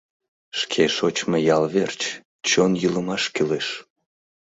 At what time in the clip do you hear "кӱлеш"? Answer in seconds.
3.35-3.67